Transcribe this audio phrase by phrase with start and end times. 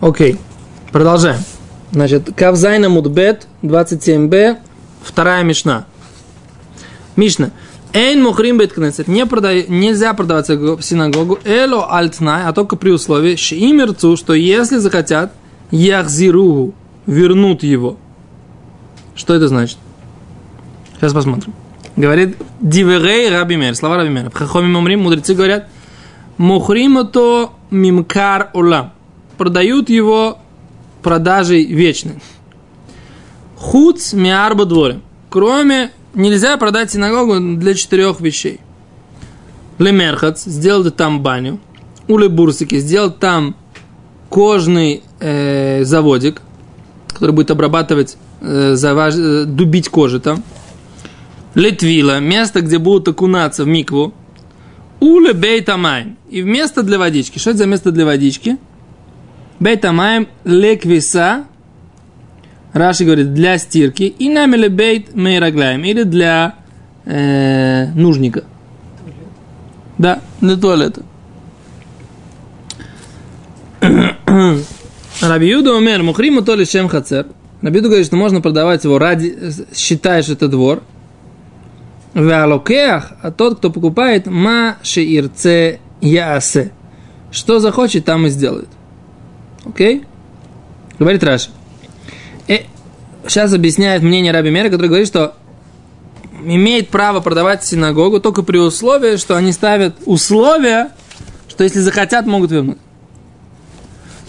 [0.00, 0.38] Окей,
[0.92, 1.40] продолжаем.
[1.90, 4.58] Значит, כ"ז עמוד ב, 27б,
[5.02, 5.86] вторая Мишна.
[7.16, 7.50] Мишна.
[7.92, 9.08] אין מוכרים בית כנסת.
[9.08, 11.40] Не продай, нельзя продавать синагогу.
[11.44, 15.32] אלא על תנאי, а только при условии, שאם ירצו, что если захотят,
[15.72, 16.74] יחזירוהו,
[17.06, 17.96] вернут его.
[19.16, 19.78] Что это значит?
[21.00, 21.54] Сейчас посмотрим.
[21.96, 24.30] Говорит דברי רבי מאיר, слова Раби Меира.
[24.30, 25.66] חכמים אומרים, мудрецы говорят,
[26.36, 28.92] мухрим то мимкар улам.
[29.38, 30.38] Продают его
[31.02, 32.20] продажей вечной.
[33.56, 35.00] Хуц миарба дворе.
[35.30, 38.60] Кроме, нельзя продать синагогу для четырех вещей.
[39.78, 41.60] Лемерхац, сделать там баню.
[42.08, 43.54] Уле бурсики, сделать там
[44.28, 46.42] кожный э, заводик,
[47.06, 50.42] который будет обрабатывать, э, заваж, э, дубить кожу там.
[51.54, 54.14] Летвила, место, где будут окунаться в микву.
[55.00, 56.16] Уле бейтамайм.
[56.28, 57.38] И место для водички.
[57.38, 58.58] Что это за место для водички?
[59.60, 61.44] Бейтамайм леквиса.
[62.72, 64.02] Раши говорит, для стирки.
[64.02, 65.84] И намеле бейт мейрагляем.
[65.84, 66.54] Или для
[67.04, 68.44] э, нужника.
[69.96, 71.02] Да, для туалета.
[75.20, 77.26] Рабиуда умер, мухриму то ли чем хацер.
[77.62, 79.36] Рабиуда говорит, что можно продавать его ради,
[79.74, 80.82] считая, что это двор.
[82.14, 86.72] Веалокеах, а тот, кто покупает, ма шиирце ясе.
[87.30, 88.68] Что захочет, там и сделает.
[89.68, 90.04] Окей?
[90.98, 91.50] Говорит Раши.
[92.46, 92.64] И
[93.26, 95.34] сейчас объясняет мнение Раби Мера, который говорит, что
[96.44, 100.90] имеет право продавать синагогу только при условии, что они ставят условия,
[101.48, 102.78] что если захотят, могут вернуть.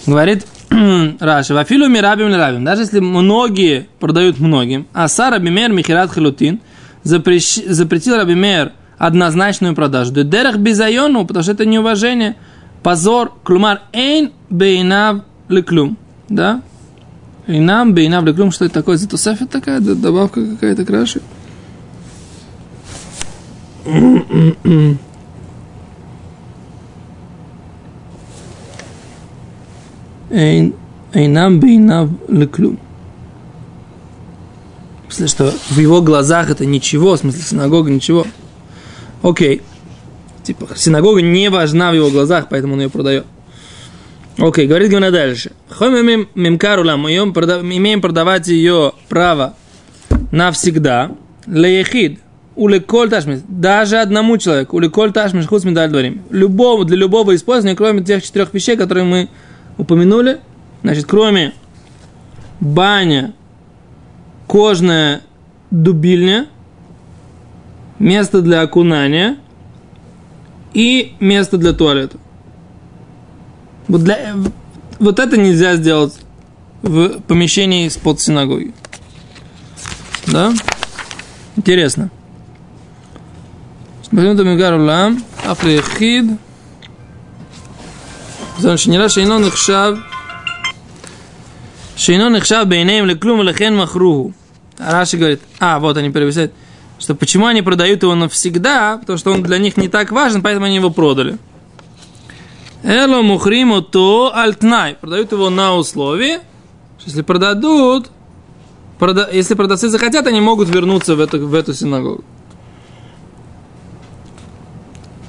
[0.05, 0.45] Говорит
[1.19, 6.61] Раши, вафилу мирабим рабим, даже если многие продают многим, а Сара Бимер Михират Халутин
[7.03, 10.11] запрещ, запретил Рабимер однозначную продажу.
[10.11, 12.35] Дерах безайону, потому что это неуважение,
[12.83, 15.97] позор, клумар эйн бейнав леклум.
[16.29, 16.61] Да?
[17.47, 18.97] Эйнам бейнав леклум, что это такое?
[18.97, 21.21] За тусафет такая, добавка какая-то краши.
[30.29, 32.79] Эйнам бейнав леклум.
[35.07, 38.27] В смысле, что в его глазах это ничего, в смысле, синагога ничего.
[39.23, 39.63] Окей.
[40.43, 43.25] Типа, синагога не важна в его глазах, поэтому он ее продает.
[44.41, 45.51] Окей, говорит Гимна дальше.
[45.69, 49.55] Хомим мимкарула, мы имеем продавать ее право
[50.31, 51.11] навсегда.
[51.45, 52.19] Леехид,
[52.55, 56.21] улеколь ташмис, даже одному человеку, улеколь ташмис хуц медаль дворим.
[56.29, 59.29] Любого, для любого использования, кроме тех четырех вещей, которые мы
[59.77, 60.39] упомянули,
[60.83, 61.53] значит, кроме
[62.61, 63.33] баня,
[64.47, 65.21] кожная
[65.69, 66.47] дубильня,
[67.97, 69.37] место для окунания
[70.73, 72.17] и место для туалета.
[73.89, 74.35] Вот, для,
[74.99, 76.13] вот это нельзя сделать
[76.83, 78.73] в помещении с под синагогой,
[80.27, 80.53] Да?
[81.55, 82.11] Интересно.
[84.03, 86.37] Смотрим, там Мигар Улам, Африхид,
[88.59, 89.97] Значит, Шнира Шейно Нихшав,
[91.97, 94.33] Шейно Нихшав Бейнеем Леклюм Лехен Махруху.
[94.77, 96.53] А Раши говорит, а, вот они перевисят,
[96.99, 100.67] что почему они продают его навсегда, потому что он для них не так важен, поэтому
[100.67, 101.37] они его продали.
[102.83, 104.95] Эло мухриму то альтнай.
[104.95, 106.39] Продают его на условии,
[106.97, 108.09] что если продадут,
[108.97, 112.23] прода, если продавцы захотят, они могут вернуться в эту, в эту синагогу.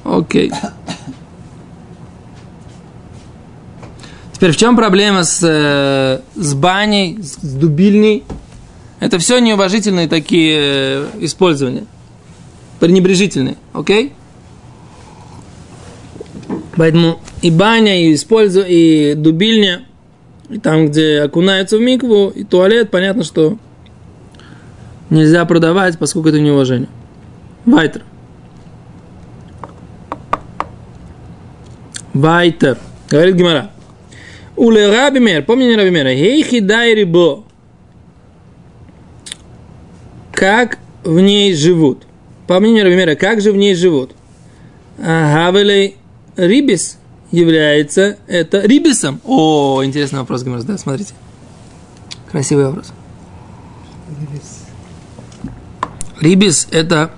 [0.04, 0.52] Окей.
[4.32, 5.40] Теперь в чем проблема с,
[6.34, 8.24] с баней, с дубильней?
[8.98, 11.84] Это все неуважительные такие э, использования.
[12.78, 14.14] Пренебрежительные, окей?
[16.80, 19.82] Поэтому и баня, и, использу, и дубильня,
[20.48, 23.58] и там, где окунаются в микву, и туалет, понятно, что
[25.10, 26.88] нельзя продавать, поскольку это неуважение.
[27.66, 28.02] Вайтер.
[32.14, 32.78] Вайтер.
[33.10, 33.70] Говорит Гимара.
[34.56, 37.44] Уле Рабимер, помни Рабимера, хейхи дай рибо.
[40.32, 42.04] Как в ней живут?
[42.46, 44.12] По мнению Рабимера, как же в ней живут?
[44.96, 45.99] Гавелей
[46.46, 46.98] рибис
[47.30, 49.20] является это рибисом.
[49.24, 51.14] О, интересный вопрос, Гимара, да, смотрите.
[52.30, 52.92] Красивый вопрос.
[54.20, 54.60] Рибис.
[56.20, 57.12] Рибис это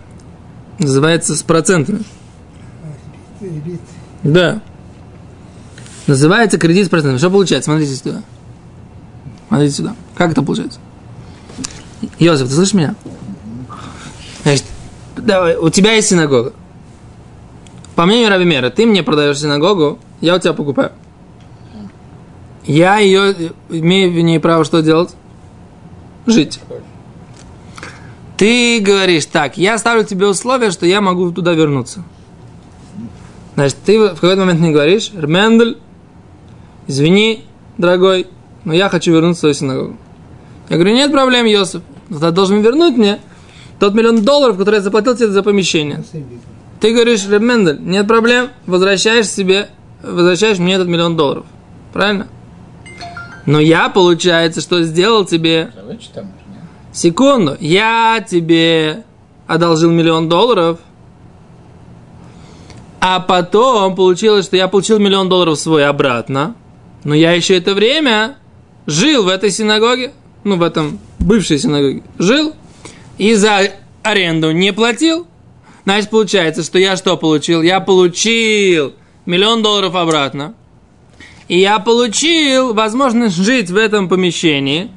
[0.79, 2.03] называется с процентами.
[3.41, 3.81] Рибит.
[4.23, 4.63] Да.
[6.07, 7.19] Называется кредит с процентами.
[7.19, 7.71] Что получается?
[7.71, 8.23] Смотрите сюда.
[9.49, 9.97] Смотрите сюда.
[10.17, 10.81] Как это получается?
[12.19, 12.95] Йозеф, ты слышишь меня?
[14.43, 14.65] Значит,
[15.17, 16.53] давай, у тебя есть синагога.
[17.95, 20.93] По мнению Раби Мера, ты мне продаешь синагогу, я у тебя покупаю.
[22.65, 25.11] Я ее имею в ней право что делать?
[26.27, 26.61] Жить.
[28.37, 32.03] Ты говоришь, так, я ставлю тебе условие, что я могу туда вернуться.
[33.55, 35.79] Значит, ты в какой-то момент не говоришь, Мендель,
[36.87, 37.45] извини,
[37.77, 38.27] дорогой,
[38.65, 39.97] но я хочу вернуться в свою синагогу.
[40.71, 43.21] Я говорю, нет проблем, Йосиф, ты должен вернуть мне
[43.79, 46.03] тот миллион долларов, который я заплатил тебе за помещение.
[46.83, 49.69] Ты говоришь, Реб Мендель, нет проблем, возвращаешь себе,
[50.03, 51.47] возвращаешь мне этот миллион долларов.
[51.93, 52.27] Правильно?
[53.47, 55.71] Но я, получается, что сделал тебе...
[56.93, 59.05] Секунду, я тебе
[59.47, 60.81] одолжил миллион долларов,
[63.01, 66.57] а потом получилось, что я получил миллион долларов свой обратно,
[67.05, 68.39] но я еще это время
[68.87, 70.13] жил в этой синагоге,
[70.43, 72.55] ну, в этом бывшей синагоге, жил,
[73.19, 73.71] и за
[74.03, 75.29] аренду не платил.
[75.85, 77.63] Значит, получается, что я что получил?
[77.63, 78.95] Я получил
[79.27, 80.55] миллион долларов обратно,
[81.49, 84.91] и я получил возможность жить в этом помещении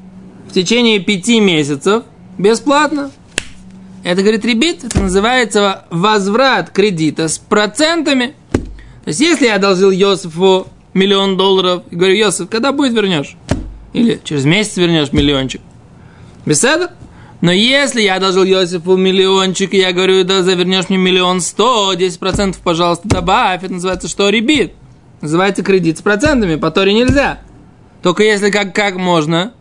[0.48, 2.04] в течение пяти месяцев
[2.38, 3.12] бесплатно.
[4.04, 8.36] Это, говорит, ребит, это называется возврат кредита с процентами.
[8.52, 13.36] То есть, если я одолжил Йосифу миллион долларов, говорю, Йосиф, когда будет вернешь?
[13.94, 15.62] Или через месяц вернешь миллиончик.
[16.46, 16.92] Беседа?
[17.46, 22.56] Но если я одолжил Йосифу миллиончик, и я говорю, да, завернешь мне миллион сто, 10%
[22.64, 24.74] пожалуйста, добавь, это называется что, ребит?
[25.22, 27.42] Называется кредит с процентами, по Торе нельзя.
[28.02, 29.54] Только если как, как можно,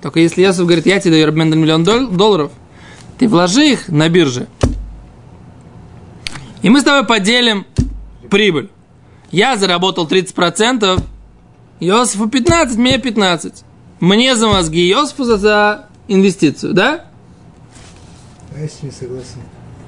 [0.00, 2.52] только если Йосиф говорит, я тебе даю Рабмен миллион дол- долларов,
[3.18, 4.46] ты вложи их на бирже.
[6.62, 7.66] И мы с тобой поделим
[8.30, 8.70] прибыль.
[9.30, 11.02] Я заработал 30%,
[11.80, 13.62] Йосифу 15, мне 15.
[14.00, 17.04] Мне за мозги, Йосифу за, за инвестицию, да?
[18.54, 19.40] А если не согласен?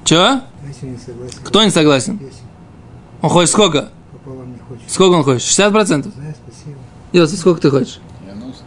[0.03, 0.21] Чё?
[0.23, 1.37] А если не согласен?
[1.43, 2.19] Кто не согласен?
[2.21, 2.41] Если
[3.21, 3.89] Он хочет сколько?
[4.11, 4.89] пополам не хочет.
[4.91, 5.41] Сколько он хочет?
[5.47, 5.53] 60%?
[5.55, 6.79] Знаю, спасибо.
[7.13, 7.99] Йосиф, сколько ты хочешь?
[8.25, 8.63] 90.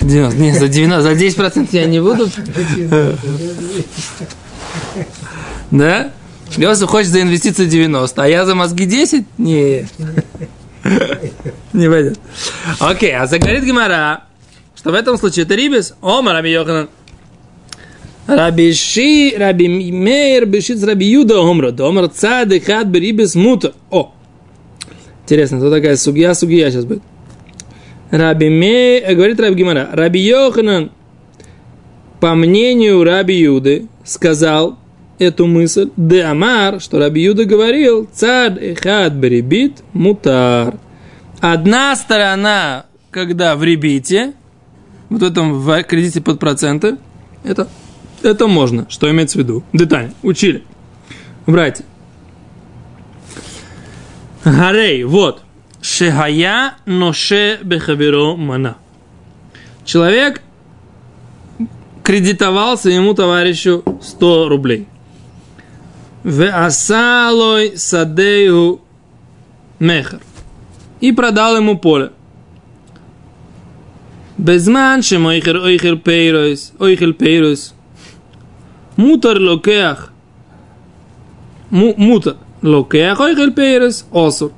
[0.00, 0.38] 90.
[0.40, 2.28] Не, за 90, за 10% я не буду.
[5.70, 6.12] Да?
[6.56, 9.24] Йосиф хочет за инвестицию 90, а я за мозги 10?
[9.38, 9.88] Не.
[11.72, 12.20] Не пойдет.
[12.78, 14.24] Окей, а заговорит Гимара,
[14.84, 15.94] что в этом случае это рибис.
[16.02, 16.90] Ома, Раби Йоханан.
[18.26, 23.72] Раби Ши, Раби Мейр, Бешиц, Раби Юда, Омра, Домар, Цад, Хад, Берибис, Мута.
[23.90, 24.12] О,
[25.22, 27.02] интересно, кто такая сугия, сугия сейчас будет.
[28.10, 30.90] Раби Мейр, э, говорит Раби Гимара, Раби Йоханан,
[32.20, 34.78] по мнению Раби Юды, сказал
[35.18, 40.74] эту мысль, де Амар, что Раби Юда говорил, цад эхад беребит мутар.
[41.40, 44.34] Одна сторона, когда в ребите,
[45.14, 46.98] вот в этом в кредите под проценты,
[47.44, 47.68] это,
[48.22, 48.86] это можно.
[48.90, 49.62] Что имеется в виду?
[49.72, 50.12] Детально.
[50.22, 50.64] Учили.
[51.46, 51.84] Братья.
[54.44, 55.42] Гарей, вот.
[55.80, 58.76] Шехая ноше бехаверо мана.
[59.84, 60.42] Человек
[62.02, 64.88] кредитовал своему товарищу 100 рублей.
[66.24, 68.80] В асалой садею
[69.78, 70.20] мехар.
[71.00, 72.10] И продал ему поле.
[74.38, 77.74] Безман шемойхер ойхер пейройс, ойхер пейройс.
[78.96, 79.38] Мутар.
[81.70, 84.52] Му- Мутар локеах ойхер пейройс осур.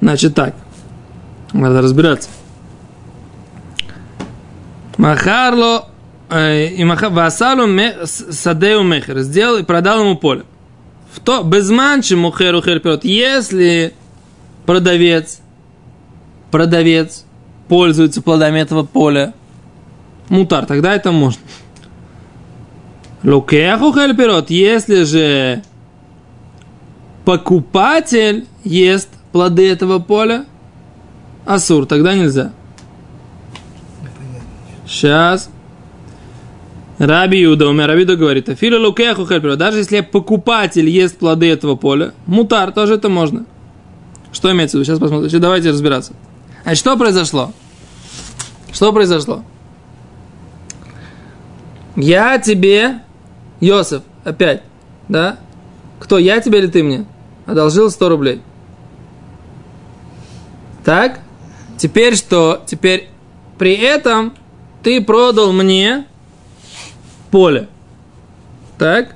[0.00, 0.54] Значит так.
[1.52, 2.28] Надо разбираться.
[4.96, 5.88] Махарло
[6.30, 9.20] э, и васалу ме- с- садеу мехер.
[9.20, 10.44] Сделал и продал ему поле.
[11.12, 13.04] В то, безманчи мухеру херперот.
[13.04, 13.94] Если
[14.66, 15.40] продавец,
[16.50, 17.24] продавец
[17.68, 19.34] пользуется плодами этого поля,
[20.28, 21.42] мутар, тогда это можно.
[23.22, 24.50] Лукеху херперот.
[24.50, 25.62] Если же
[27.24, 30.46] покупатель ест плоды этого поля,
[31.44, 32.52] асур, тогда нельзя.
[34.86, 35.50] Сейчас.
[36.98, 41.48] Раби Юда, у меня Раби Юда говорит, афиля лукеху хельпера, даже если покупатель ест плоды
[41.48, 43.44] этого поля, мутар, тоже это можно.
[44.32, 44.86] Что имеется в виду?
[44.86, 45.40] Сейчас посмотрим.
[45.40, 46.12] Давайте разбираться.
[46.68, 47.54] А что произошло?
[48.72, 49.42] Что произошло?
[51.96, 53.00] Я тебе,
[53.58, 54.62] Йосиф, опять,
[55.08, 55.38] да?
[55.98, 57.06] Кто, я тебе или ты мне?
[57.46, 58.42] Одолжил 100 рублей.
[60.84, 61.20] Так?
[61.78, 62.62] Теперь что?
[62.66, 63.08] Теперь
[63.56, 64.34] при этом
[64.82, 66.04] ты продал мне
[67.30, 67.66] поле.
[68.76, 69.14] Так?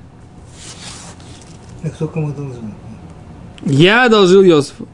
[3.63, 4.87] Я одолжил Йосифу.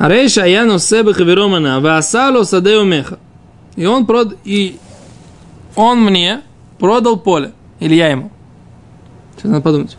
[0.00, 3.18] Арейша я носе хаверомана, ваасалу садеу меха.
[3.76, 4.34] И он прод...
[4.44, 4.78] и
[5.76, 6.40] он мне
[6.78, 7.52] продал поле.
[7.80, 8.30] Или я ему.
[9.36, 9.98] Сейчас надо подумать.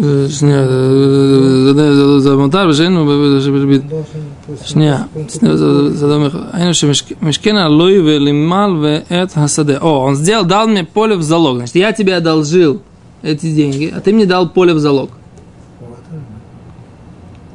[0.00, 0.26] זה-
[1.74, 3.82] זה- זה- זה מותר ושאין, Он должен
[4.46, 5.56] после שנייה, после-
[5.90, 9.78] זה לא אומר, היינו שמשכנה лой ולמל ואת השדה.
[9.80, 11.56] О, он сделал, дал мне поле в залог.
[11.56, 12.80] Значит, я тебе одолжил
[13.22, 15.10] эти деньги, а ты мне дал поле в залог.
[15.80, 15.98] Вот.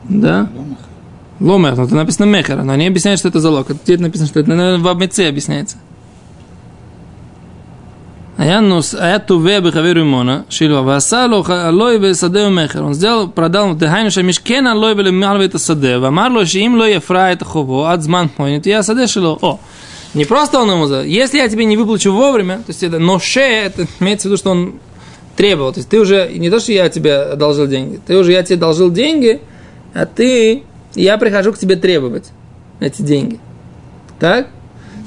[0.10, 0.50] Да?
[1.40, 3.70] Ломер, но это написано мехер, но они объясняют, что это залог.
[3.70, 5.78] А Тут написано, что это, наверное, в Абмеце объясняется.
[8.38, 12.80] היה נוס, היה תובע בחבר רימונה, שילו, ועשה לו הלוי ושדה ומכר.
[12.80, 17.42] Он сделал, продал, דהיינו שהמשכן הלוי ולמעל ואת השדה, ואמר לו שאם לא יפרע את
[17.42, 19.38] החובו עד זמן פוינט, תהיה השדה שלו.
[19.42, 19.58] О,
[20.14, 21.04] не просто он ему за...
[21.04, 24.52] Если я тебе не выплачу вовремя, то есть это ноше, это имеется в виду, что
[24.52, 24.74] он
[25.36, 25.74] требовал.
[25.74, 28.58] То есть ты уже, не то, что я тебе одолжил деньги, ты уже, я тебе
[28.58, 29.42] одолжил деньги,
[29.94, 30.64] а ты,
[30.96, 32.32] я прихожу к тебе требовать
[32.80, 33.40] эти деньги.
[34.20, 34.48] Так?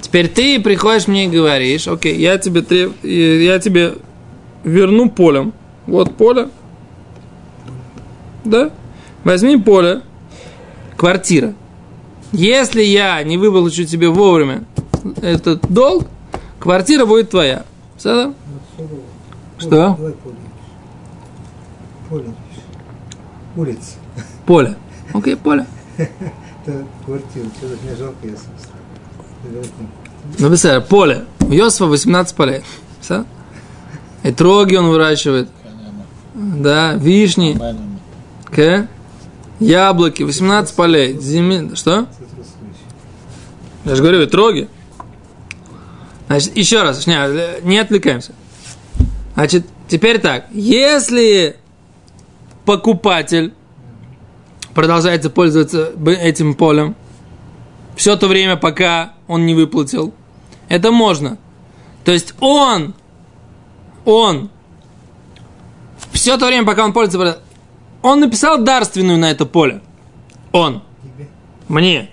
[0.05, 2.93] Теперь ты приходишь мне и говоришь, окей, я тебе, треб...
[3.03, 3.95] я тебе
[4.63, 5.51] верну полем.
[5.88, 6.50] Вот поле.
[8.43, 8.69] Да?
[9.24, 10.03] Возьми поле.
[10.95, 11.55] Квартира.
[12.31, 14.65] Если я не выплачу тебе вовремя
[15.24, 16.05] этот долг,
[16.59, 17.65] квартира будет твоя.
[17.97, 18.31] Все?
[18.77, 18.85] Сюда.
[19.57, 19.69] Что?
[19.97, 20.35] Давай поле.
[22.12, 22.25] Поле.
[23.55, 23.95] Улица.
[24.45, 24.75] Поле.
[25.13, 25.65] Окей, поле.
[25.97, 27.45] Это квартира.
[27.57, 28.75] Что-то мне жалко, я собственно.
[30.39, 31.25] Ну, бисер, поле.
[31.39, 32.61] У Йосифа 18 полей.
[33.01, 33.25] Все?
[34.23, 35.49] И троги он выращивает.
[36.33, 37.57] Да, вишни.
[38.45, 38.87] К.
[39.59, 41.19] Яблоки, 18 полей.
[41.19, 41.75] Зими...
[41.75, 42.07] Что?
[43.85, 44.67] Я же говорю, и троги.
[46.27, 47.15] Значит, еще раз, не,
[47.63, 48.33] не отвлекаемся.
[49.35, 50.47] Значит, теперь так.
[50.51, 51.55] Если
[52.65, 53.53] покупатель
[54.73, 56.95] продолжает пользоваться этим полем
[57.95, 60.13] все то время, пока он не выплатил,
[60.70, 61.38] это можно.
[62.03, 62.94] То есть он,
[64.05, 64.50] он,
[66.12, 67.41] все то время, пока он пользуется,
[68.01, 69.82] он написал дарственную на это поле.
[70.51, 70.84] Он.
[71.67, 72.12] Мне.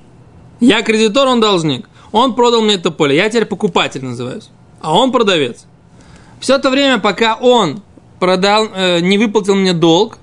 [0.60, 1.88] Я кредитор, он должник.
[2.12, 3.16] Он продал мне это поле.
[3.16, 4.48] Я теперь покупатель называюсь.
[4.80, 5.66] А он продавец.
[6.40, 7.82] Все то время, пока он
[8.18, 10.18] продал, э, не выплатил мне долг,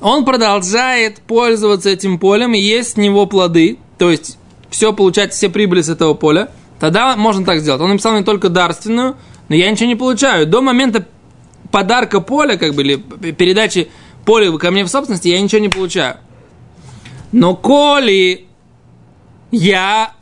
[0.00, 3.78] он продолжает пользоваться этим полем и есть с него плоды.
[3.98, 4.37] То есть,
[4.70, 6.50] все получать, все прибыли с этого поля.
[6.80, 7.80] Тогда можно так сделать.
[7.80, 9.16] Он написал мне только дарственную,
[9.48, 10.46] но я ничего не получаю.
[10.46, 11.06] До момента
[11.70, 12.96] подарка поля, как бы, или
[13.32, 13.88] передачи
[14.24, 16.16] поля ко мне в собственности, я ничего не получаю.
[17.32, 18.46] Но коли
[19.50, 20.12] я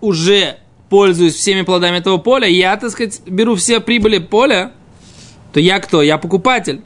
[0.00, 4.72] уже пользуюсь всеми плодами этого поля, я, так сказать, беру все прибыли поля,
[5.52, 6.02] то я кто?
[6.02, 6.82] Я покупатель.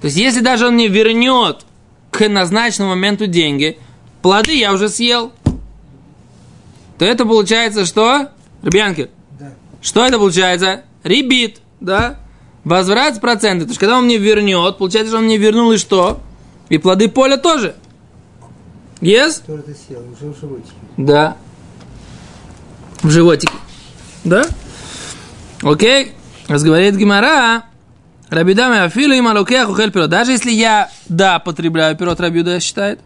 [0.00, 1.64] То есть, если даже он мне вернет
[2.10, 3.78] к назначенному моменту деньги,
[4.22, 5.32] плоды я уже съел,
[6.98, 8.30] то это получается что?
[8.62, 9.52] Ребянки, Да.
[9.82, 10.82] что это получается?
[11.02, 12.18] Ребит, да?
[12.64, 13.64] Возврат с процента.
[13.64, 16.20] То есть, когда он мне вернет, получается, что он мне вернул и что?
[16.70, 17.74] И плоды поля тоже.
[19.00, 19.42] Yes?
[19.42, 20.00] Кто это съел?
[20.10, 20.72] Уже в животике.
[20.96, 21.36] Да.
[23.02, 23.52] В животике.
[24.24, 24.44] Да?
[25.62, 26.12] Окей.
[26.48, 27.64] Разговаривает Гимара.
[28.30, 30.08] Рабидами אפילו אם הלוקח אוכל פירות.
[30.08, 33.00] Даже если я, да, потребляю פירות, Раби Иуда считает.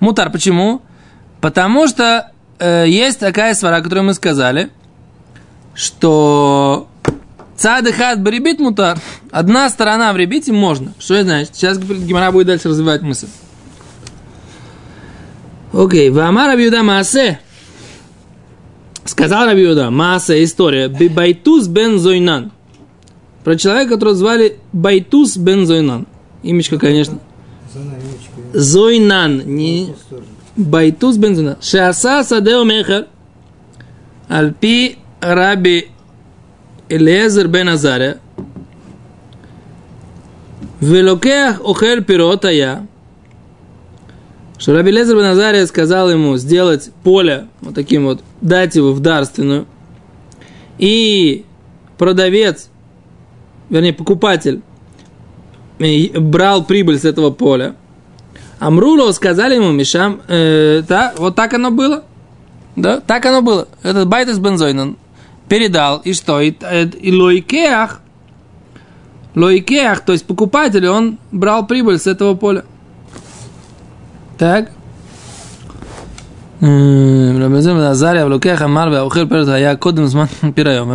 [0.00, 0.82] מותר, почему?
[1.40, 4.70] Потому что есть такая סברא, которую мы сказали,
[5.74, 6.88] что
[7.56, 8.98] צד אחד בריבית מותר.
[9.30, 10.92] Одна сторона в ребите можно.
[10.98, 11.54] Что это значит?
[11.54, 13.28] Сейчас Гемара будет дальше развивать мысль.
[15.72, 17.40] Окей, ואמר רבי יהודה מעשה.
[19.04, 20.88] Сказал Раби Иуда, מעשה, история.
[20.88, 22.52] Байтус бен Зойнан.
[23.44, 26.06] Про человека, которого звали Байтус бен Зойнан.
[26.42, 27.18] Имечко, конечно.
[28.52, 29.42] Зойнан.
[29.46, 29.94] Не...
[30.58, 31.56] Байтус бен Зойнан.
[31.62, 33.06] שעשה שדהו מכר.
[34.28, 35.88] על פי רבי
[36.88, 38.18] אלעזר בן עזריה.
[40.80, 42.86] ולוקח אוכל פירות היה.
[44.58, 48.98] Что Раби Элезер бен Азария сказал ему сделать поле, вот таким вот, дать его в
[48.98, 49.66] дарственную.
[50.78, 51.44] И
[51.98, 52.68] продавец,
[53.70, 54.62] вернее, покупатель,
[55.78, 57.76] э, брал прибыль с этого поля.
[58.58, 62.04] Амруло сказали ему Мишам, э, да, вот так оно было.
[62.76, 63.68] Да, так оно было.
[63.82, 64.96] Этот байт из Бензойнан
[65.48, 66.40] передал, и что?
[66.40, 68.00] И, и Лойкеах,
[69.34, 72.64] Лойкеах, то есть покупатель, он брал прибыль с этого поля.
[74.38, 74.70] Так.
[76.60, 80.92] Азария в Лукеха Марве Аухир Перед Хая Кодем Зман Пираем.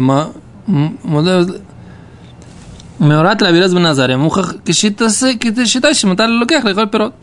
[3.00, 4.18] Меорат Лавирез Азария.
[4.18, 7.14] Мухах Кишитасе Киташиташи Матали Лукех Лехоль Перед.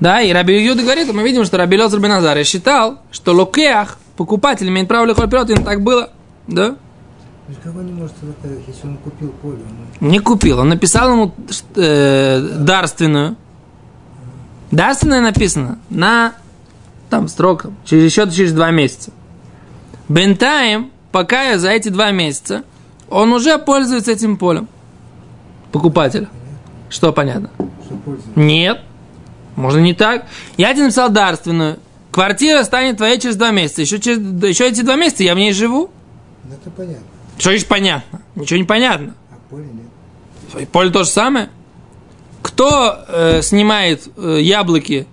[0.00, 3.98] Да, и Раби Юда говорит, мы видим, что Раби Лозер бен Азария считал, что локеах,
[4.16, 6.10] покупатель, имеет право лихоль пирот, и так было.
[6.46, 6.76] Да?
[7.64, 9.58] Как он не может это, если он купил поле?
[10.00, 10.08] Он...
[10.08, 10.60] Не купил.
[10.60, 11.34] Он написал ему
[11.76, 13.36] э, дарственную.
[14.70, 16.34] Дарственная написано на
[17.08, 19.12] там срок, через еще через два месяца.
[20.08, 22.64] Бентаем, пока я за эти два месяца,
[23.08, 24.68] он уже пользуется этим полем.
[25.72, 26.28] Покупатель.
[26.90, 27.50] Что понятно?
[27.56, 27.98] Что?
[28.36, 28.80] Нет.
[29.58, 30.26] Можно не так.
[30.56, 31.78] Я тебе написал дарственную.
[32.12, 33.82] Квартира станет твоей через два месяца.
[33.82, 35.90] Еще, через, еще эти два месяца я в ней живу.
[36.44, 37.02] Ну, это понятно.
[37.38, 38.22] Что еще понятно?
[38.36, 39.14] Ничего не понятно.
[39.30, 40.68] А поле нет.
[40.70, 41.50] Поле то же самое.
[42.40, 45.06] Кто э, снимает э, яблоки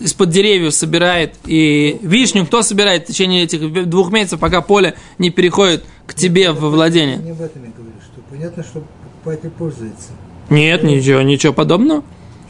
[0.00, 5.30] из-под деревьев, собирает и вишню, кто собирает в течение этих двух месяцев, пока поле не
[5.30, 7.18] переходит к тебе в владение?
[7.18, 8.82] Не об этом я говорю, что понятно, что
[9.22, 10.10] покупатель пользуется.
[10.50, 12.02] Нет, ничего, ничего подобного.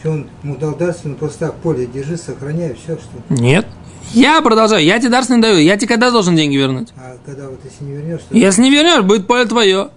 [0.05, 3.67] Что он ему дал дарственную, просто так, поле держи, сохраняй, все, что Нет.
[4.13, 6.91] Я продолжаю, я тебе дарственный даю, я тебе когда должен деньги вернуть?
[6.99, 8.37] А когда вот если не вернешь, то...
[8.37, 9.89] Если не вернешь, будет поле твое.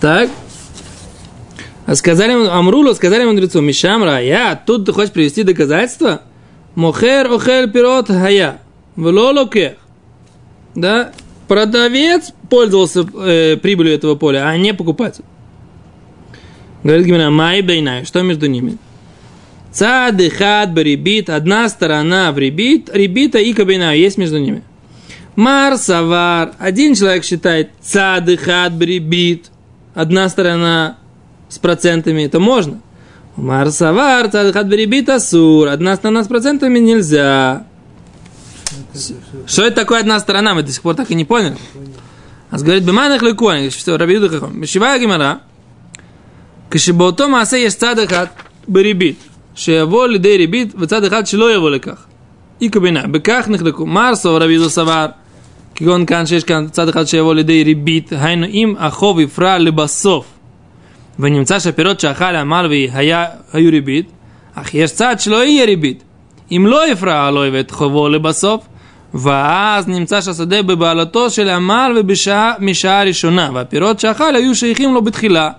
[0.00, 0.30] Так.
[1.84, 6.22] А сказали ему- Амрулу, сказали мудрецу, Мишамра, я, тут ты хочешь привести доказательства?
[6.74, 8.62] Мохер охель пирот хая,
[8.96, 9.74] вло локех.
[10.74, 11.12] Да?
[11.48, 15.24] Продавец пользовался э, прибылью этого поля, а не покупатель.
[16.88, 18.78] Говорит Гимена, май бейнай, что между ними?
[19.72, 24.62] Цад и хад барибит, одна сторона в рибит, рибита и кабина, есть между ними.
[25.36, 29.50] Мар савар, один человек считает цад и хад барибит,
[29.92, 30.96] одна сторона
[31.50, 32.80] с процентами, это можно.
[33.36, 37.66] Мар савар, цад и хад барибит асур, одна сторона с процентами нельзя.
[39.46, 41.58] Что это такое одна сторона, мы до сих пор так и не поняли.
[42.48, 44.64] А говорит, беманах ликуани, все, рабиуду хахом.
[44.64, 45.42] Шивая гимара,
[46.71, 48.25] כשבאותו מעשה יש צד אחד
[48.67, 52.05] בריבית, שיבוא לידי ריבית וצד אחד שלא יבוא לכך.
[52.61, 53.85] איקו בינה, בכך נחלקו.
[53.85, 55.05] מה ארסו רבי יהודה סבר?
[55.75, 60.25] כגון כאן שיש כאן צד אחד שיבוא לידי ריבית, היינו אם החוב יפרע לבסוף,
[61.19, 64.11] ונמצא שהפירות שאכל עמל והיה, היו ריבית,
[64.55, 66.03] אך יש צד שלא יהיה ריבית.
[66.51, 68.67] אם לא יפרע הלוי ואת חובו לבסוף,
[69.13, 72.01] ואז נמצא שהשדה בבעלתו של עמל
[72.59, 75.51] ומשעה ראשונה, והפירות שאכל היו שייכים לו בתחילה.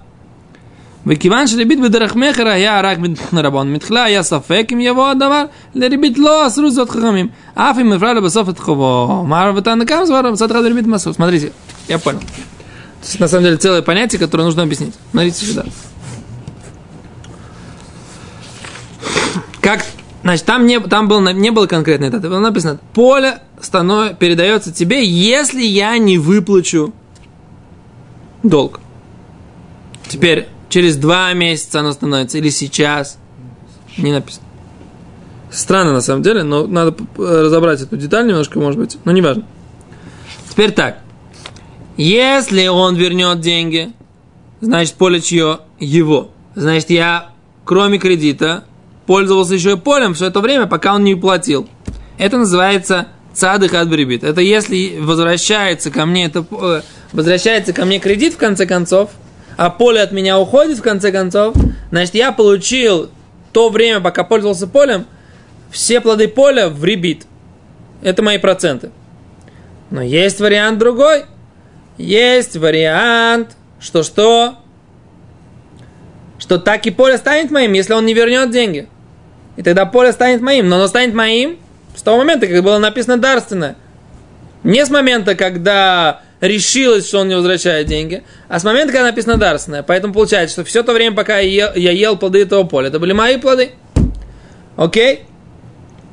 [1.06, 2.98] וכיוון שריבית בדרך מכר היה רק
[3.32, 5.44] רבון, מתחילה היה ספק אם יבוא הדבר,
[5.74, 9.24] לריבית לא אסרו זאת חכמים, אף אם הפרע לבסוף את חובו.
[9.26, 11.12] מה רב ותנא קם סבר מצד אחד ריבית מסור.
[11.12, 11.52] Смотрите,
[11.88, 12.20] я понял.
[13.04, 14.94] То есть, на самом деле, целое понятие, которое нужно объяснить.
[15.10, 15.64] Смотрите сюда.
[19.60, 19.84] Как,
[20.22, 25.04] значит, там не, там был, не было конкретной даты, было написано, поле станов, передается тебе,
[25.04, 26.94] если я не выплачу
[28.42, 28.80] долг.
[30.08, 33.17] Теперь, через два месяца оно становится, или сейчас,
[33.97, 34.45] не написано.
[35.51, 39.45] Странно, на самом деле, но надо разобрать эту деталь немножко, может быть, но не важно.
[40.49, 40.99] Теперь так.
[41.97, 43.91] Если он вернет деньги,
[44.61, 45.59] значит, поле чье?
[45.79, 46.31] Его.
[46.55, 47.31] Значит, я,
[47.65, 48.65] кроме кредита,
[49.05, 51.67] пользовался еще и полем все это время, пока он не платил.
[52.17, 54.23] Это называется цадых адбрибит.
[54.23, 56.81] Это если возвращается ко мне, это, э,
[57.13, 59.11] возвращается ко мне кредит в конце концов,
[59.59, 61.53] а поле от меня уходит в конце концов,
[61.91, 63.11] значит, я получил
[63.51, 65.05] то время, пока пользовался полем,
[65.69, 67.25] все плоды поля в ребит.
[68.01, 68.91] Это мои проценты.
[69.89, 71.25] Но есть вариант другой.
[71.97, 74.55] Есть вариант, что что?
[76.37, 78.87] Что так и поле станет моим, если он не вернет деньги.
[79.57, 80.69] И тогда поле станет моим.
[80.69, 81.59] Но оно станет моим
[81.97, 83.75] с того момента, как было написано дарственное.
[84.63, 89.37] Не с момента, когда решилось, что он не возвращает деньги, а с момента, когда написано
[89.37, 89.83] дарственное.
[89.83, 92.99] Поэтому получается, что все то время, пока я ел, я ел плоды этого поля, это
[92.99, 93.71] были мои плоды.
[94.75, 95.25] Окей?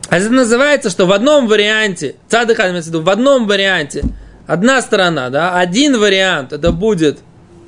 [0.08, 4.02] А это называется, что в одном варианте, цадыха, в одном варианте,
[4.46, 7.18] одна сторона, да, один вариант, это будет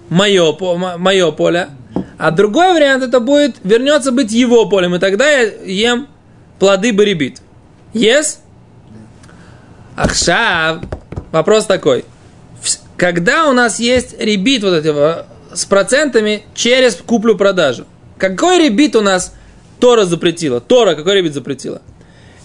[0.09, 0.57] мое,
[0.99, 1.69] мое поле,
[2.17, 6.09] а другой вариант, это будет, вернется быть его полем, и тогда я ем
[6.59, 7.41] плоды барибит.
[7.93, 8.39] Yes?
[9.97, 10.83] Ахшав,
[11.33, 12.05] вопрос такой.
[12.99, 17.87] Когда у нас есть ребит вот этого с процентами через куплю-продажу,
[18.19, 19.35] какой ребит у нас
[19.79, 20.61] Тора запретила?
[20.61, 21.81] Тора какой ребит запретила?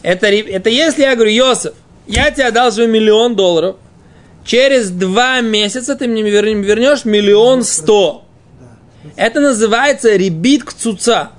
[0.03, 1.73] Это, это если я говорю, Йосиф,
[2.05, 3.77] я тебе одалживаю миллион долларов,
[4.45, 8.25] через два месяца ты мне вернешь миллион сто.
[9.15, 11.31] Это называется ребит к цуца.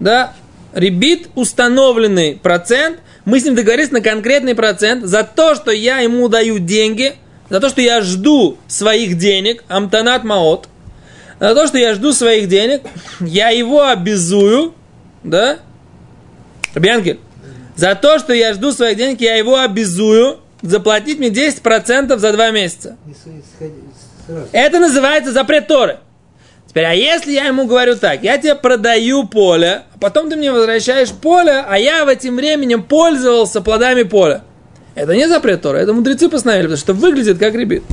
[0.00, 0.34] Да?
[0.74, 2.98] Ребит установленный процент.
[3.24, 7.14] Мы с ним договорились на конкретный процент за то, что я ему даю деньги,
[7.48, 10.68] за то, что я жду своих денег, амтанат маот,
[11.40, 12.82] за то, что я жду своих денег,
[13.20, 14.74] я его обязую,
[15.22, 15.58] да?
[16.74, 17.20] Рабиангель,
[17.76, 22.50] за то, что я жду своих денег, я его обязую заплатить мне 10% за два
[22.50, 22.96] месяца.
[24.52, 25.98] Это называется запрет Торы.
[26.68, 30.52] Теперь, а если я ему говорю так, я тебе продаю поле, а потом ты мне
[30.52, 34.42] возвращаешь поле, а я в этим временем пользовался плодами поля.
[34.98, 37.84] Это не запрет Торы, это мудрецы постановили, потому что выглядит как ребит.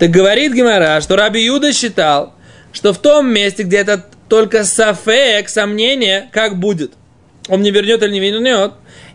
[0.00, 2.34] Так говорит Гимара, что Раби Юда считал,
[2.72, 6.94] что в том месте, где это только сафек, сомнение, как будет.
[7.48, 8.72] Он не вернет или не вернет.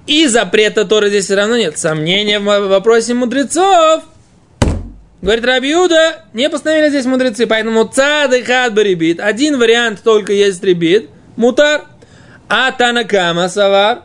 [0.07, 1.77] И запрета Торы здесь все равно нет.
[1.77, 4.03] Сомнения в вопросе мудрецов.
[5.21, 9.19] Говорит Рабиуда, не постановили здесь мудрецы, поэтому цад и хад ребит.
[9.19, 11.83] Один вариант только есть ребит, мутар.
[12.47, 14.03] А Танакама Савар,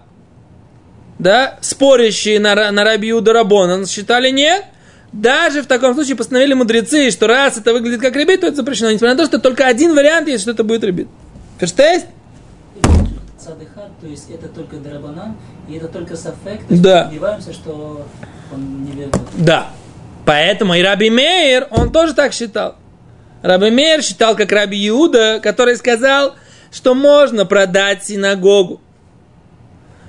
[1.19, 4.65] да, спорящие на, на Рабиуда Рабонан считали нет.
[5.13, 8.91] Даже в таком случае постановили мудрецы, что раз это выглядит как ребит, то это запрещено.
[8.91, 11.07] Несмотря на то, что только один вариант есть, что это будет ребит.
[11.61, 12.07] Ферштейст?
[13.39, 15.37] Цадыхат, то есть это только драбанан,
[15.69, 17.11] и это только сафек, то есть Да.
[17.13, 18.07] мы что
[18.53, 19.17] он не вернет.
[19.35, 19.69] Да.
[20.25, 22.77] Поэтому и Раби Мейер, он тоже так считал.
[23.43, 26.35] Раби Мейер считал, как Раби Иуда, который сказал,
[26.73, 28.81] что можно продать синагогу.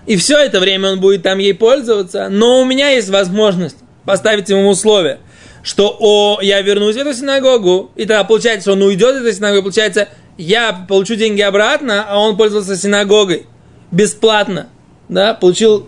[0.05, 4.49] И все это время он будет там ей пользоваться, но у меня есть возможность поставить
[4.49, 5.19] ему условие,
[5.63, 9.61] что о, я вернусь в эту синагогу, и тогда получается, он уйдет из этой синагоги,
[9.63, 13.47] получается, я получу деньги обратно, а он пользовался синагогой
[13.91, 14.69] бесплатно,
[15.09, 15.87] да, получил,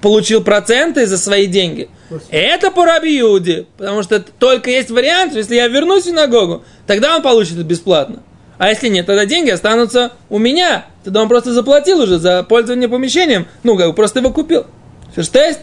[0.00, 1.90] получил проценты за свои деньги.
[2.30, 7.16] Это по Раби Иуде, потому что только есть вариант, если я вернусь в синагогу, тогда
[7.16, 8.22] он получит это бесплатно.
[8.58, 10.86] А если нет, тогда деньги останутся у меня.
[11.04, 13.46] Тогда он просто заплатил уже за пользование помещением.
[13.62, 14.66] Ну, как бы просто его купил.
[15.14, 15.60] Ферштест?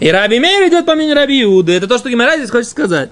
[0.00, 1.72] И Раби Мейр идет по мнению Раби Иуды.
[1.72, 3.10] Это то, что Гимара здесь хочет сказать.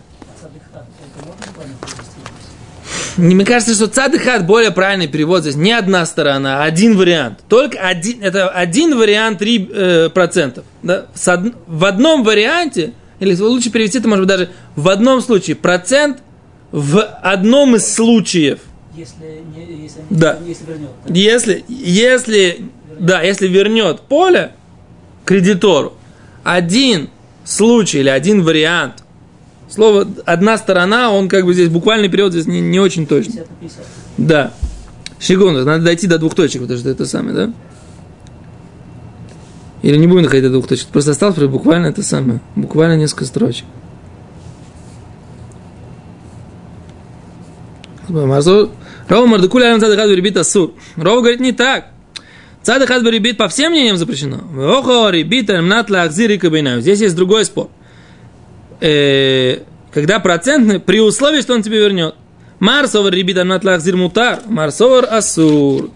[3.17, 5.55] Мне кажется, что цадыхат более правильный перевод здесь.
[5.55, 7.41] Не одна сторона, а один вариант.
[7.49, 10.65] Только один, это один вариант 3 э, процентов.
[10.83, 11.07] Да?
[11.27, 16.19] Од- в одном варианте, или лучше перевести это, может быть, даже в одном случае, процент
[16.71, 18.61] в одном из случаев.
[18.95, 20.39] Если, не, если, Да.
[20.47, 20.91] если вернет.
[21.07, 21.15] да?
[21.15, 22.61] Если, если,
[22.99, 24.53] да, если вернет поле
[25.25, 25.95] кредитору,
[26.45, 27.09] один
[27.45, 29.03] случай или один вариант,
[29.71, 33.45] слово одна сторона, он как бы здесь буквальный перевод здесь не, не очень точный.
[33.45, 33.87] 50 на 50.
[34.19, 34.53] Да.
[35.19, 37.53] Секунду, надо дойти до двух точек, потому что это самое, да?
[39.83, 40.89] Или не будем доходить до двух точек.
[40.89, 42.41] Просто осталось буквально это самое.
[42.57, 43.65] Буквально несколько строчек.
[48.13, 48.71] Мазу.
[49.09, 50.73] Рова Мардукуля Айм Цадахад Рибит Асур.
[50.97, 51.89] Рова говорит, не так.
[52.63, 54.41] Цадахад Рибит по всем мнениям запрещено.
[54.79, 56.81] Охо Рибит Амнат эм Лахзир и Кабинаю.
[56.81, 57.71] Здесь есть другой спор.
[58.81, 59.59] Э,
[59.93, 62.15] когда процентный, при условии, что он тебе вернет.
[62.61, 64.41] Марсовар Рибит Амнат эм Лахзир Мутар.
[64.47, 65.91] Марсовар Асур.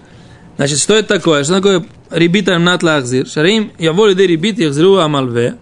[0.56, 1.44] Значит, что это такое?
[1.44, 3.26] Что такое рибит амнат эм лахзир?
[3.26, 5.56] Шарим, я волю де рибит, я взрыву амалве.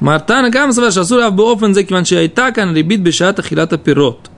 [0.00, 4.31] Мартан гамсва шасур авбоофен зекиван шейтакан рибит бешат ахилата пирот.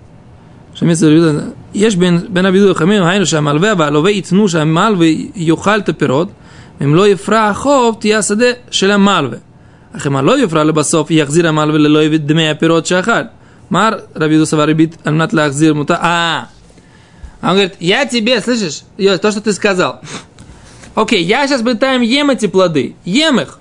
[0.74, 1.00] בשעת אכילת הפירות.
[1.00, 6.28] שמץ הריבית, יש בין, בין הבידוד לחכמים, היינו שהמלווה והלווה ייתנו שהמלווה יאכל את הפירות,
[6.84, 9.38] אם לא יפרע החוב, תהיה השדה של המלווה.
[9.98, 13.12] אך אם לא יפרע לבסוף, יחזיר המלווה ללא דמי הפירות שאכל.
[13.72, 16.44] מר רבי יהודה סבר ריבית על מנת להחזיר מותר, אה,
[17.42, 20.02] он говорит, я тебе, слышишь, Йо, то, что ты сказал.
[20.96, 23.60] Окей, я сейчас бытаем ем эти плоды, ем их.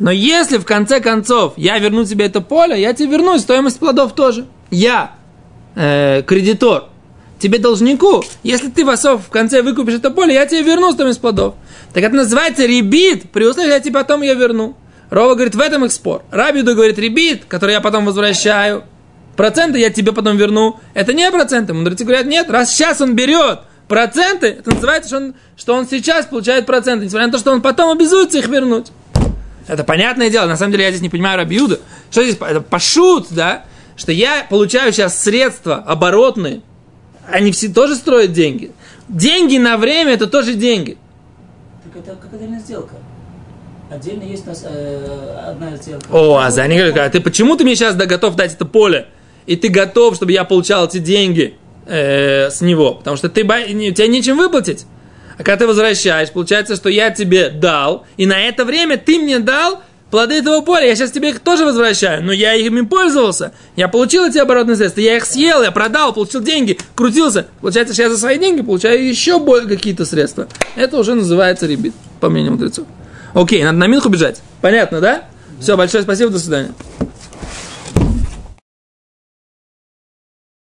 [0.00, 4.14] Но если в конце концов я верну тебе это поле, я тебе верну стоимость плодов
[4.14, 4.46] тоже.
[4.70, 5.12] Я,
[5.77, 6.89] э, кредитор,
[7.39, 11.55] тебе должнику, если ты Васов в конце выкупишь это поле, я тебе верну стоимость плодов.
[11.93, 14.75] Так это называется ребит, при условии, я тебе потом ее верну.
[15.09, 16.23] Рова говорит, в этом их спор.
[16.31, 18.83] Рабиуда говорит, ребит, который я потом возвращаю.
[19.37, 20.79] Проценты я тебе потом верну.
[20.93, 21.73] Это не проценты.
[21.73, 26.25] Мудрецы говорят, нет, раз сейчас он берет проценты, это называется, что он, что он сейчас
[26.25, 28.87] получает проценты, несмотря на то, что он потом обязуется их вернуть.
[29.67, 30.47] Это понятное дело.
[30.47, 31.79] На самом деле я здесь не понимаю Рабиуда.
[32.09, 32.37] Что здесь?
[32.39, 33.65] Это пошут, да?
[33.97, 36.61] Что я получаю сейчас средства оборотные.
[37.27, 38.71] Они все тоже строят деньги.
[39.09, 40.97] Деньги на время это тоже деньги.
[41.83, 42.95] Так это как отдельная сделка.
[43.89, 46.07] Отдельно есть у нас э, одна сделка.
[46.11, 49.07] О, а за них, а ты почему ты мне сейчас да, готов дать это поле?
[49.45, 51.55] И ты готов, чтобы я получал эти деньги
[51.85, 52.95] э, с него?
[52.95, 54.85] Потому что ты, тебе нечем выплатить.
[55.37, 59.39] А когда ты возвращаешь, получается, что я тебе дал, и на это время ты мне
[59.39, 60.87] дал плоды этого поля.
[60.87, 63.51] Я сейчас тебе их тоже возвращаю, но я ими пользовался.
[63.75, 67.47] Я получил эти оборотные средства, я их съел, я продал, получил деньги, крутился.
[67.61, 70.47] Получается, что я за свои деньги получаю еще более какие-то средства.
[70.75, 72.85] Это уже называется ребит, по мнению мудрецов.
[73.33, 74.41] Окей, надо на минху бежать.
[74.61, 75.23] Понятно, да?
[75.59, 76.71] Все, большое спасибо, до свидания.